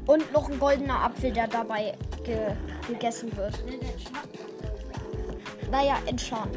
Und 0.06 0.32
noch 0.32 0.50
ein 0.50 0.58
goldener 0.58 1.00
Apfel, 1.04 1.32
der 1.32 1.46
dabei 1.46 1.96
ge 2.24 2.56
gegessen 2.88 3.34
wird. 3.36 3.62
Naja, 5.70 5.98
Enchant. 6.06 6.56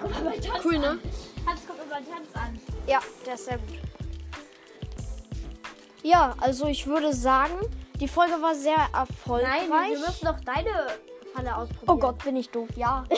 Guck 0.00 0.10
mal 0.12 0.24
mein 0.24 0.40
Tanz 0.40 0.64
Cool, 0.64 0.78
ne? 0.78 0.88
an. 0.90 1.00
Hans, 1.46 1.60
guck 1.66 1.76
mal 1.78 1.86
mein 1.90 2.04
Tanz 2.04 2.28
an. 2.34 2.71
Ja, 2.86 3.00
der 3.26 3.34
ist 3.34 3.44
sehr 3.44 3.58
gut. 3.58 3.78
Ja, 6.02 6.34
also 6.40 6.66
ich 6.66 6.86
würde 6.86 7.12
sagen, 7.14 7.54
Die 8.02 8.08
Folge 8.08 8.32
war 8.42 8.52
sehr 8.56 8.88
erfolgreich. 8.92 9.68
Nein, 9.68 9.92
wir 9.92 9.98
müssen 10.00 10.26
doch 10.26 10.40
deine 10.40 10.70
Falle 11.32 11.54
ausprobieren. 11.56 11.88
oh 11.88 11.96
Gott, 11.96 12.24
bin 12.24 12.34
ich 12.34 12.50
doof. 12.50 12.68
Ja. 12.74 13.04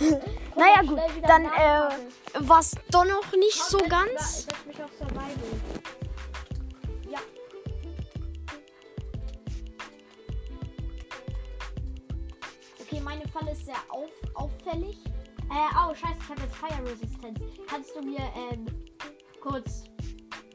naja, 0.56 0.82
gut. 0.82 0.98
Dann 1.26 1.44
äh, 1.44 2.48
war 2.48 2.58
es 2.58 2.74
doch 2.90 3.04
noch 3.04 3.30
nicht 3.36 3.62
so 3.62 3.78
Komm, 3.78 3.88
ganz. 3.88 4.44
Setz 4.46 4.66
mich 4.66 4.82
auf 4.82 4.90
Survival. 4.98 5.30
Ja. 7.08 7.18
Okay, 12.80 13.00
meine 13.00 13.28
Falle 13.28 13.52
ist 13.52 13.64
sehr 13.64 13.76
auf, 13.90 14.10
auffällig. 14.34 14.98
Äh, 15.50 15.70
oh, 15.76 15.94
scheiße, 15.94 16.18
ich 16.20 16.28
habe 16.28 16.42
jetzt 16.42 16.56
Fire 16.56 16.84
Resistance. 16.84 17.42
Kannst 17.66 17.96
du 17.96 18.02
mir, 18.02 18.20
ähm, 18.52 18.66
kurz 19.40 19.84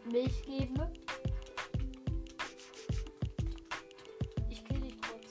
Milch 0.06 0.44
geben? 0.44 0.76
Ich 4.50 4.64
kill 4.66 4.80
dich 4.82 4.96
kurz. 5.02 5.28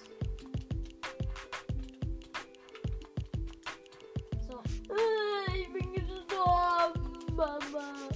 So. 4.51 4.59
Äh, 4.93 5.61
ich 5.61 5.73
bin 5.73 5.93
gestorben, 5.93 7.37
Mama. 7.37 8.09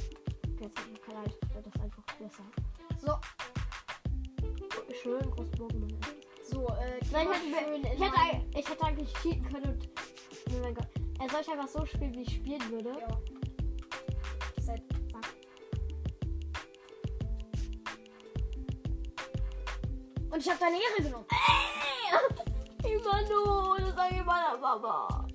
Jetzt 0.61 0.79
hab 0.79 0.91
ich 0.93 1.03
keine 1.03 1.25
das 1.55 1.67
ist 1.67 1.81
einfach 1.81 2.03
besser. 2.19 2.45
So, 2.99 3.19
Schön, 5.03 5.31
Großbogen. 5.31 5.97
so, 6.43 6.67
äh, 6.69 6.99
die 7.05 7.13
Nein, 7.13 7.29
ich 7.31 7.55
hätte, 7.55 7.95
ich, 7.95 8.01
hätte, 8.01 8.59
ich 8.59 8.69
hätte 8.69 8.85
eigentlich 8.85 9.13
cheaten 9.23 9.45
können 9.45 9.65
und. 9.75 9.89
Oh 10.49 10.59
mein 10.63 10.75
Gott. 10.75 10.96
Er 11.19 11.31
soll 11.31 11.41
ich 11.41 11.49
einfach 11.49 11.69
so 11.69 11.87
spielen, 11.87 12.15
wie 12.15 12.23
ich 12.23 12.35
spielen 12.35 12.71
würde. 12.71 12.91
Ja. 12.91 13.21
Seit, 14.61 14.83
zack. 15.11 15.35
Und 20.31 20.39
ich 20.39 20.49
habe 20.51 20.61
deine 20.61 20.77
Ehre 20.77 21.03
genommen. 21.03 21.27
Imano, 22.85 23.77
das 23.79 23.95
sag 23.95 24.13
ich 24.13 24.25
meiner 24.25 24.59
Mama. 24.59 25.27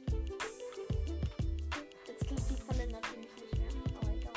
Jetzt 2.07 2.27
klappt 2.27 2.49
die 2.49 2.55
Falle 2.55 2.87
natürlich 2.91 3.35
nicht 3.37 3.53
mehr. 3.57 3.69
Aber 4.01 4.11
egal. 4.15 4.33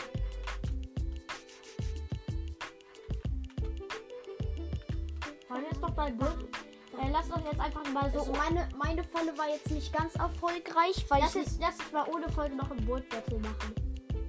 Wollen 5.48 5.62
wir 5.62 5.68
jetzt 5.70 5.83
doch 5.83 5.94
mal 5.94 6.12
durch? 6.16 6.63
Äh, 7.00 7.11
lass 7.11 7.28
doch 7.28 7.44
jetzt 7.44 7.61
einfach 7.61 7.85
mal 7.92 8.11
so. 8.12 8.20
Also 8.20 8.33
meine, 8.33 8.68
meine 8.76 9.02
Falle 9.04 9.37
war 9.37 9.48
jetzt 9.48 9.70
nicht 9.70 9.92
ganz 9.92 10.14
erfolgreich, 10.14 11.04
weil 11.09 11.20
lass, 11.20 11.35
ich. 11.35 11.42
jetzt, 11.44 11.61
lass 11.61 11.78
uns 11.80 11.92
mal 11.92 12.07
ohne 12.14 12.28
Folge 12.30 12.54
noch 12.57 12.70
ein 12.70 12.85
Boot 12.85 13.09
Battle 13.09 13.38
machen. 13.38 13.74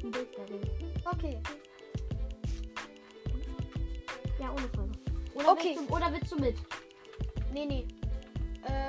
Ein 0.03 0.11
Boot 0.11 0.35
Battle. 0.35 0.61
Okay. 1.11 1.39
Ja, 4.39 4.51
ohne 4.51 4.67
Folge. 4.75 4.91
Oder 5.35 5.51
Okay. 5.51 5.75
Willst 5.77 5.89
du, 5.89 5.95
oder 5.95 6.11
willst 6.13 6.31
du 6.31 6.35
mit? 6.37 6.57
Nee, 7.53 7.65
nee. 7.65 7.87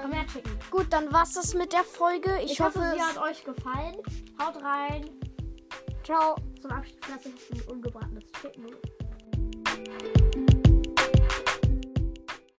Komm 0.01 0.11
Ähm, 0.11 0.13
her, 0.13 0.27
chicken. 0.27 0.59
gut, 0.71 0.87
dann 0.91 1.13
war's 1.13 1.35
das 1.35 1.53
mit 1.55 1.73
der 1.73 1.85
Folge. 1.85 2.39
Ich, 2.43 2.53
Ich, 2.53 2.61
hoffe, 2.61 2.79
hoffe, 2.81 2.93
sie 2.95 3.03
hat 3.03 3.19
euch 3.19 3.45
gefallen. 3.45 3.97
Haut 4.41 4.63
rein. 4.63 5.11
Ciao. 6.03 6.35
Zum 6.63 6.71
Abschluss 6.71 6.99
lasse 7.11 7.29
ich 7.29 7.51
ein 7.63 7.69
ungebratenes 7.69 8.25
Chicken. 8.41 8.67